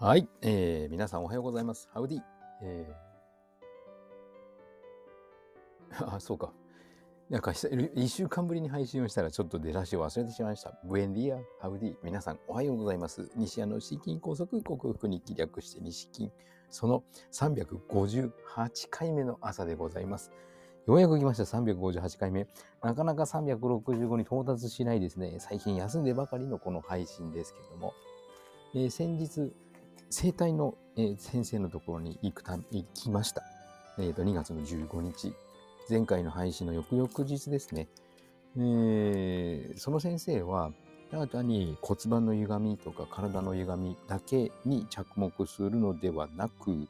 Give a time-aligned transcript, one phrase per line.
[0.00, 1.88] はい、えー、皆さんおはようございます。
[1.92, 2.20] ハウディ。
[2.62, 6.52] えー、 あ、そうか。
[7.28, 10.78] なんか、久々一週間ぶりに配信をしたらちょっと出だしを忘れてしまいました。
[10.84, 11.96] ブエンディア、ハウディ。
[12.04, 13.28] 皆さんおはようございます。
[13.34, 16.30] 西谷の心筋梗塞克服に気略して西筋。
[16.70, 17.02] その
[17.32, 18.30] 358
[18.90, 20.30] 回目の朝でございます。
[20.86, 21.42] ようやく来ました。
[21.42, 22.46] 358回目。
[22.84, 25.40] なかなか365に到達しないですね。
[25.40, 27.94] 最近休んでばかりのこの配信ですけれども。
[28.74, 29.52] えー先日、
[30.10, 33.42] 整体の、えー先生のところに行くた行きました。
[33.98, 35.34] えーと、2月の15日。
[35.88, 37.88] 前回の配信の翌々日ですね。
[38.56, 40.72] えーその先生は、
[41.10, 46.88] ただ単に骨盤の歪みとか体の歪みだけに着目するのではなく、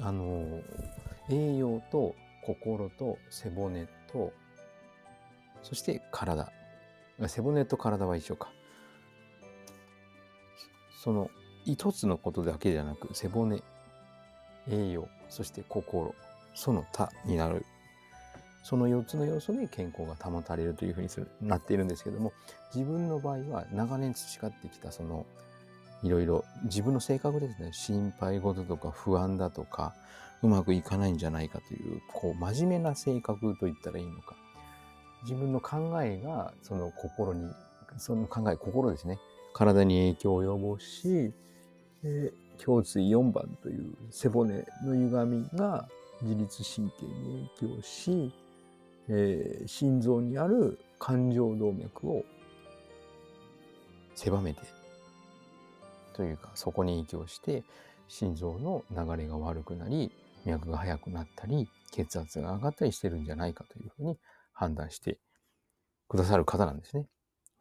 [0.00, 0.62] あの、
[1.30, 2.14] 栄養と
[2.44, 4.32] 心と背骨と、
[5.62, 6.52] そして体。
[7.26, 8.53] 背骨と体は一緒か。
[11.04, 11.30] その
[11.66, 13.62] 一つのことだけじゃなく、背骨、
[14.70, 16.14] 栄養、そして心、
[16.54, 17.66] その他になる。
[18.62, 22.32] その4つの要素で健康が保たれるというふうにするなっているんですけども、
[22.74, 25.26] 自分の場合は長年培ってきたその、
[26.02, 29.94] いろいろ自分の性格ですね、心配事とか不安だとか、
[30.42, 34.36] うまくいかないんじゃないかという、こう、真面目な性格と言ったらいいのか。
[35.24, 37.52] 自分の考えが、その心に、
[37.98, 39.18] その考え、心ですね。
[39.54, 41.32] 体に影響を及ぼし、
[42.02, 45.88] えー胸椎4番という背骨の歪みが
[46.22, 48.32] 自律神経に影響し、
[49.08, 52.24] えー心臓にある感情動脈を
[54.14, 54.60] 狭めて、
[56.14, 57.64] というかそこに影響して
[58.08, 60.12] 心臓の流れが悪くなり、
[60.44, 64.18] 脈が速くなったり、血圧が上がったりしてるんじゃないかというふうに
[64.52, 65.18] 判断して
[66.08, 67.06] くださる方なんですね。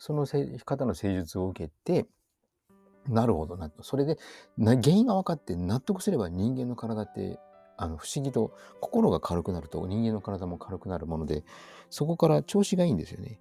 [0.06, 2.06] そのせ方の施術を受けて、
[3.08, 3.84] なるほどなと。
[3.84, 4.18] それで、
[4.58, 7.40] な原因が分かって納得すれば人間の体って、
[7.78, 8.52] あの、不思議と
[8.82, 11.46] 心が軽くなると人間の体も軽くなるもので、
[11.90, 13.40] そこから調子がいいんですよね。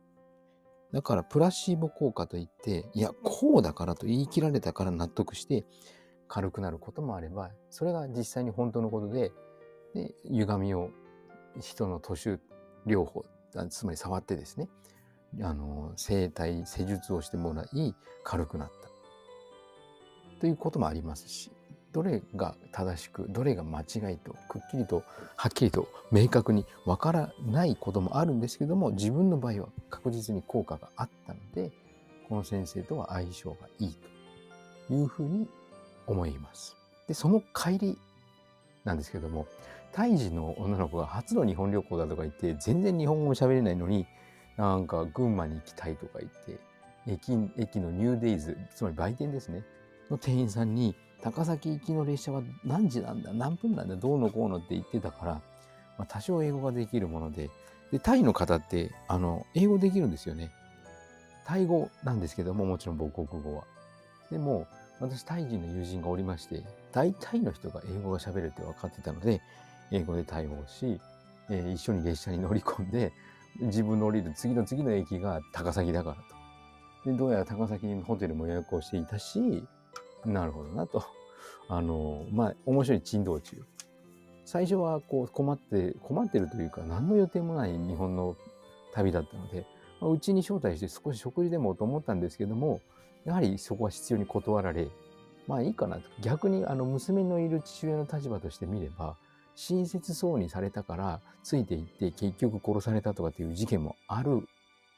[0.92, 5.65] だから、プラシーボ効果といって、いや、こうだからと言い切られたから納得して
[6.28, 9.32] 軽くなることもあれば、それが実際に本当のことで、
[9.94, 10.91] で、歪みを
[11.59, 12.38] 人の徒手
[12.86, 13.25] 療法、
[13.69, 14.69] つまり触ってですね、
[15.41, 17.94] あの、整体、施術をしてもらい、
[18.25, 18.82] 軽くなった。
[20.41, 21.50] ということもありますし、
[21.93, 25.04] どれが正しく、どれが間違いと、くっきりと、
[25.37, 31.71] はっきりと、明確にわからないこともあるんですけども、自分の場合は確実に効果があったので、
[32.28, 33.98] この先生とは相性がいい
[34.88, 35.47] というふうに
[36.06, 36.76] 思います。
[37.06, 37.98] で、その帰り
[38.84, 39.47] なんですけども、
[39.92, 44.06] タイ人の女の子が初の日本旅行だとか言って、全然日本語も喋れないのに、
[44.56, 46.58] なんか群馬に行きたいとか言って、
[47.06, 49.64] 駅駅のニューデイズ、つまり売店ですね、
[50.10, 55.32] の店員さんに、高崎行きの列車は何時なんだ何分なんだどうのこうのって言ってたから、
[55.96, 57.48] まあ、多少英語ができるもので、
[57.92, 60.50] で、タイの方って、あの、英語できるんですよね。
[61.44, 63.64] タイ語なんですけども、もちろん母国語は。
[64.30, 64.66] でも、
[64.98, 69.41] 私、タイ人の友人がおりまして、大体の人が英語が喋るって分かってたので、
[69.91, 71.00] 英語で対応し、
[71.50, 73.12] えー一緒に列車に乗り込んで、
[73.60, 76.16] 自分の降りる次の次の駅が高崎だから
[77.04, 77.10] と。
[77.10, 79.64] で、どうやら高崎にホテルも予約をしていたし、
[80.24, 81.04] なるほどなと。
[81.68, 83.62] あの、まあ、面白い珍道中。
[84.44, 88.36] 最初はこう困って、困ってるというか、何の予定もない日本の
[88.92, 89.66] 旅だったので、
[90.00, 92.80] まあうちに招待して少し食事でもと思ったんですけども、
[93.24, 94.88] やはりそこは必要に断られ、
[95.46, 96.02] まあいいかなと。
[96.20, 99.16] 逆にあの娘のいる父親の立場として見れば、
[99.54, 104.46] 親切そうにされたからついていって結局殺されたとかっていう事件もある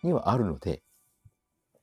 [0.03, 0.83] にはあるので、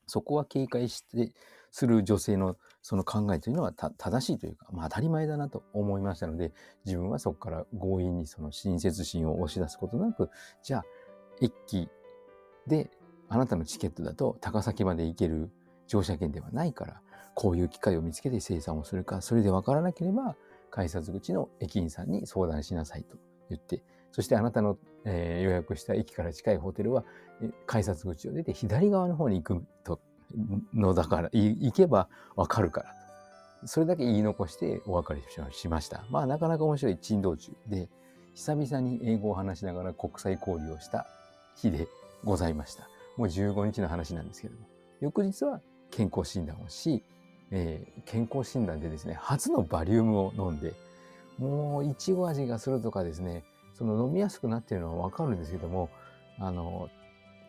[0.07, 1.31] そこは警戒して
[1.71, 6.51] する女性のその考えというのはた正しいというか、まあ当たり前だなと思いましたので、
[6.85, 10.29] 自分はそこから強引にその親切心を押し出すことなく、
[10.63, 10.85] じゃあ、
[11.39, 11.89] 駅
[12.67, 12.91] で
[13.29, 15.49] あなたのチケットだと高崎まで行ける
[15.87, 17.01] 乗車券ではないから、
[17.33, 20.35] こういう機会を見つけて生産をするか、それでわからなければ、
[20.71, 23.17] 改札口の駅員さんに相談しなさいと
[23.49, 27.03] 言って、そしてあなたの、えー予約した駅から近いホテルは、
[27.65, 29.99] 改札口を出て左側の方に行くと、
[30.73, 32.95] のだから、行けばわかるから
[33.61, 33.67] と。
[33.67, 35.21] それだけ言い残してお別れ
[35.51, 36.03] しました。
[36.09, 37.89] まあなかなか面白い珍道中で、
[38.33, 41.05] 久々に英語を話しながら国際交流をした
[41.55, 41.87] 日で
[42.23, 42.87] ございました。
[43.17, 44.65] もう15日の話なんですけども。
[45.01, 47.03] 翌日は健康診断をし、
[47.51, 50.73] えー健康診断でですね、初のバリウムを飲んで、
[51.37, 53.43] もう、いちご味がするとかですね、
[53.73, 55.89] その飲みやすくなっているのはわかるんですけども、
[56.39, 56.89] あの、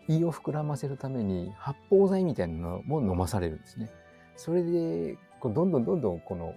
[0.08, 3.90] 胃を膨らませるために発泡剤みたいなのも飲まされるんですね。
[4.36, 6.54] それで、こうどんどんどんどんこの、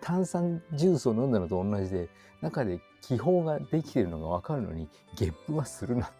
[0.00, 2.08] 炭酸ジュースを飲んだのと同じで、
[2.40, 6.12] 中で気泡ができているのがわかるのに、ゲップはするなと。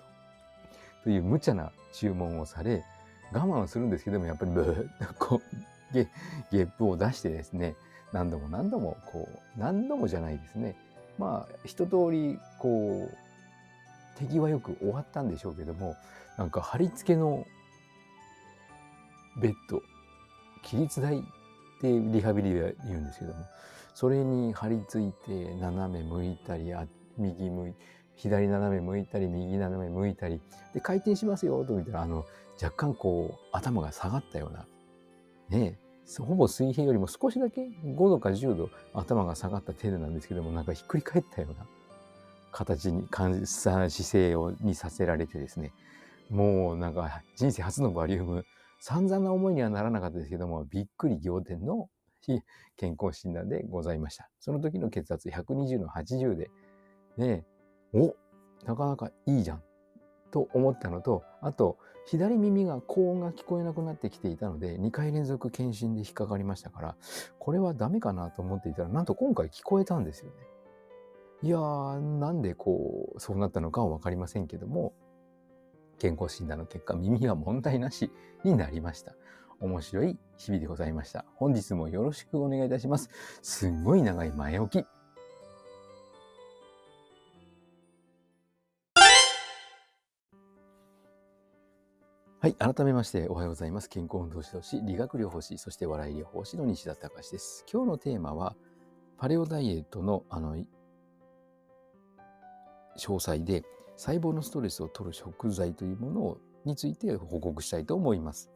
[1.04, 2.84] という無茶な注文をされ、
[3.32, 5.74] 我慢するんですけども、やっぱりブーッとこう、
[6.50, 7.76] ゲップを出してですね、
[8.12, 10.76] 何度も何度もこう、何度もじゃないですね。
[11.19, 13.17] まあ、一通りこう、
[14.19, 15.96] 手際よく終わったんでしょうけども、
[16.37, 17.44] なんか貼り付けの
[19.41, 19.82] ベッド、
[20.62, 21.23] 起立台っ
[21.81, 23.44] てリハビリで言うんですけども、
[23.94, 26.87] それに貼り付いて斜め向いたり、あ
[27.17, 27.75] 右向い
[28.17, 30.41] 左斜め向いたり、右斜め向いたり、
[30.73, 32.25] で、回転しますよと見たら、あの、
[32.62, 34.67] 若干こう、頭が下がったような、
[35.49, 35.79] ね
[36.19, 41.67] ほぼ水平よりも少しだけ5度か10度頭が下がった程度なんですけども、なんかひっくり返ったような
[42.53, 45.73] 形に、姿勢をにさせられてですね、
[46.31, 48.45] もうなんか人生初のバリウム、
[48.81, 51.89] 散々な思いにはならなかったですけども、びっくり仰天の
[52.77, 54.31] 健康診断でございました。
[54.41, 56.51] その時の血圧120の80で、
[57.17, 57.45] ね、
[57.93, 58.15] お
[58.65, 59.62] なかなかいいじゃん
[60.34, 66.96] と思ったのと、あと、左耳が高音が聞こえなくなってきていたので、2回連続検診で引っかかりましたから、
[67.38, 70.34] これはダメかなと思っていたら、なんと今回聞こえたんですよね。
[71.42, 74.92] いやー、なんでこう、そうなったのかはわかりませんけども、
[76.00, 78.10] 健康診断の結果、耳は問題なし
[78.42, 79.14] になりました。
[79.60, 81.25] 面白い日々でございました。
[81.36, 83.08] 本日もよろしくお願いいたします。
[83.40, 85.04] すんごい長い前置き。
[92.44, 92.55] はい。
[92.56, 93.88] 改めましておはようございます。
[93.88, 97.64] 健康運動指導士、理学療法士、そして笑い療法士の西田隆です。
[97.73, 98.55] 今日のテーマは、
[99.17, 100.64] パレオダイエットの、あの、詳
[102.99, 103.64] 細で、
[103.96, 108.50] 細胞のストレスを取る食材というものをについて報告したいと思います。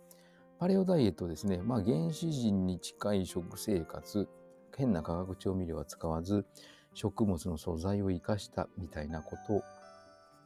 [0.59, 1.63] パレオダイエットですね。
[1.63, 4.29] まあ、原始人に近い食生活、
[4.77, 6.45] 変な化学調味料は使わず、
[6.93, 9.63] 食物の素材を生かしたみたいなこと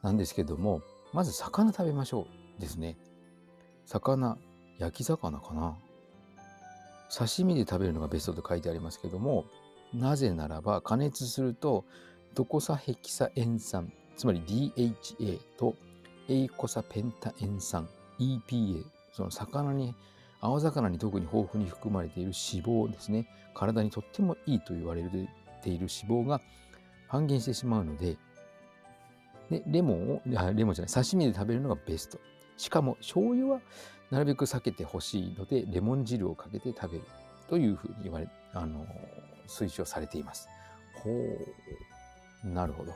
[0.00, 0.80] なんですけども、
[1.12, 2.96] まず魚食べましょうですね。
[3.86, 4.38] 魚、
[4.78, 5.76] 焼き魚かな。
[7.14, 9.44] 刺身で食べるのがベストと書いてありますけども、
[9.92, 11.84] なぜならば加熱すると
[12.34, 15.74] ドコサヘキサ塩酸、つまり DHA と
[16.28, 17.88] エイコサペンタ塩酸、
[18.18, 19.94] EPA、その魚に、
[20.40, 23.28] 青魚に特に豊富に含まれている脂肪ですね。
[23.54, 25.28] 体にとってもいいと言われている
[25.62, 26.40] 脂肪が
[27.08, 28.16] 半減してしまうので、
[29.50, 32.18] でレモンを、レモンじゃない、刺身で食べるのがベスト。
[32.56, 33.60] しかも醤油は
[34.10, 37.04] なるべく避けてほしいので、レモン汁をかけて食べる
[37.48, 38.86] というふうに言われ、あの、
[39.46, 40.48] 推奨されています。
[41.02, 41.10] ほ
[42.44, 42.48] う。
[42.48, 42.92] なるほど。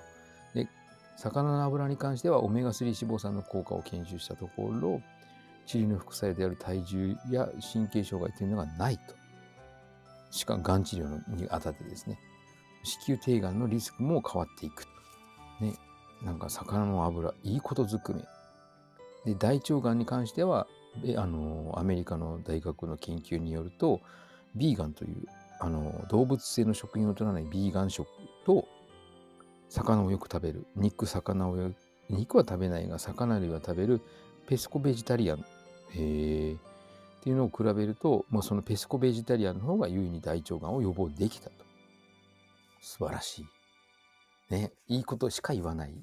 [0.55, 0.69] で、
[1.17, 5.00] 魚の油に関してはオメガ3脂肪酸の効果を研究したところ、
[5.67, 9.14] チリの副作用である体重や神経障害というのがないと。
[10.31, 12.19] しかも、がん治療にあたってですね、
[12.85, 14.85] 子宮頸がんのリスクも変わっていく。
[15.61, 15.75] ね、
[16.23, 18.23] なんか魚の油、いいことずくめ
[19.26, 20.67] で大腸がんに関しては
[21.17, 24.00] あのアメリカの大学の研究によると
[24.55, 25.26] ビーガンという
[25.61, 28.08] あの動物性の食品を取らないビーガン食
[28.46, 28.67] と
[29.69, 31.56] 魚をよく食べる肉魚を
[32.08, 34.00] 肉は食べないが魚類は食べる
[34.46, 35.44] ペスコベジタリアン
[35.94, 36.56] へっ
[37.20, 41.65] ていうのを比べるともうそのペスコベジタリアンの方が優位に大腸がんを予防できたと。
[42.81, 43.46] 素晴らしい。
[44.55, 45.94] ねいいことしか言わない。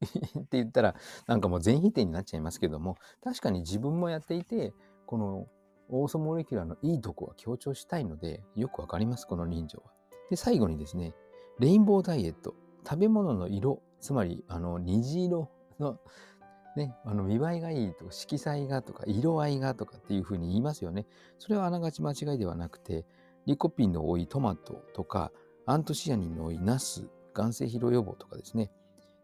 [0.38, 0.94] って言ったら、
[1.26, 4.72] なんかもう全否定になっちゃいますけども、確かに自分もやっていて、
[5.06, 5.46] この
[5.88, 9.92] オーソモレキュラーのいいとこは強調したいので、よくわかります、この人情は。
[10.30, 11.14] で、最後にですね、
[11.58, 12.54] レインボーダイエット。
[12.88, 15.98] 食べ物の色、つまり、あの、虹色の、
[16.76, 21.06] ね、あの見栄えがいいとか、色彩がとか、色合いがとかっていうふうに言いますよね。
[21.38, 23.04] それはあながち間違いではなくて、
[23.46, 25.32] リコピンの多いトマトとか、
[25.66, 28.70] アントシアニンの多いナス、眼性疲労予防とかですね、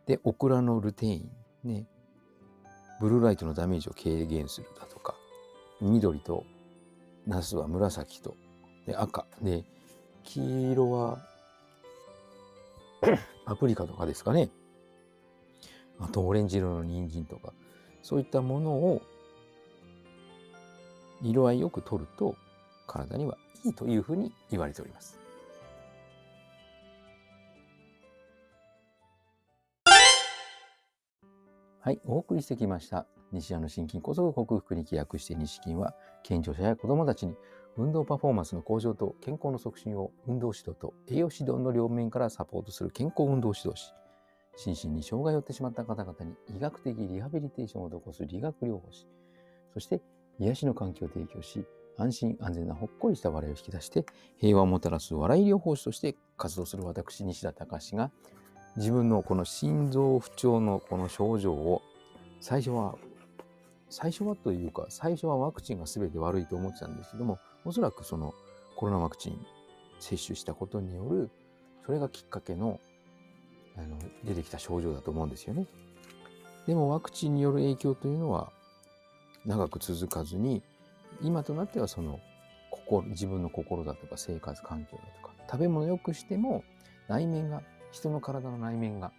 [0.07, 1.31] で、オクラのルテイン、
[1.65, 1.87] ね、
[3.01, 5.15] ブルーライトのダメージを軽減するだとか、
[5.81, 6.45] 緑と
[7.27, 8.37] ナスは紫と、
[8.87, 9.65] で赤、で、
[10.23, 11.19] 黄色は
[13.45, 14.51] パプリカとかですかね。
[15.99, 17.53] あと、オレンジ色の人参とか、
[18.03, 19.03] そういったものを
[21.23, 22.37] 色合いよく取ると
[22.87, 25.19] 体にはいいというふうに言われております。
[31.85, 33.07] はい、お送りしてきました。
[33.31, 37.37] 西矢の心筋梗塞克服に規約して西筋は、健常者や子供たちに
[37.77, 43.93] 運動パフォーマンスの向上と健康の促進を運動指導と栄養指導の両面からサポートする健康運動指導士、
[44.57, 49.07] 心身に障害を負ってしまった方々に医学的リハビリテーションを施す理学療法士、
[49.75, 50.01] そして
[50.39, 51.67] 癒しの環境を提供し、
[51.99, 54.07] 安心安全なほっこりした笑いを引き出して
[54.39, 58.11] 平和をもたらす笑い療法士として活動する私西田隆が
[58.77, 61.83] 自分のこの心臓不調のこの症状を
[62.41, 62.97] 最初は
[63.89, 68.35] 最初はというか最初はワクチンが全て悪いと思ってたんですけどもおそらくその
[68.77, 69.47] コロナワクチン
[70.01, 71.31] 接種したことによる
[71.87, 72.81] それがきっかけの
[73.77, 75.67] あの出てきた症状だと思うんですよね。
[76.67, 78.53] でもワクチンによる影響というのは
[79.45, 80.63] 長く続かずに
[81.21, 82.21] 今となってはその
[82.71, 86.65] 心自分の心だとか生活環境だとか食べ物を良くしても
[87.09, 87.63] 内面が
[87.95, 89.13] 人の体の内面が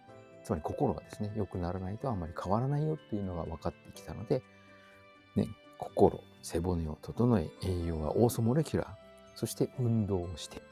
[0.44, 4.42] つまり心がですね良くならないとあんまり変わらないよっていうのが分かってきたので、
[5.34, 8.88] ね、心背骨を整え栄養はオーソモレキュラー
[9.34, 10.62] そして運動をして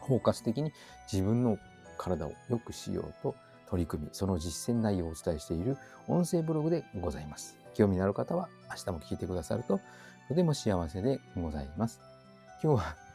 [0.00, 0.72] 包括的に
[1.10, 1.58] 自分の
[1.98, 3.34] 体を良くしようと
[3.68, 5.76] 取り組みその実践内容をお伝えしている
[6.06, 9.80] 音声ブログでございます興味のある方は明日も聞いてくださると
[10.30, 12.00] とても幸せでございます。
[12.62, 13.09] 今日は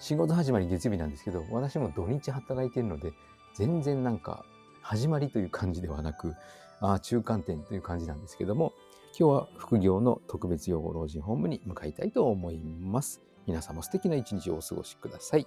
[0.00, 3.12] 仕事始まり月曜日なんですけど、私も土日働いてるので、
[3.54, 4.44] 全然なんか
[4.80, 6.34] 始まりという感じではなく、
[6.80, 8.72] ああ、中間点という感じなんですけども、
[9.18, 13.20] 今日は副業の特別養護老人ホームに向かいたいと思います。
[13.46, 15.46] 皆様素敵な一日をお過ごしください。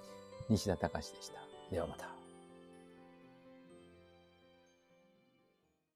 [0.50, 1.40] 西田隆でした。
[1.72, 2.13] ではまた。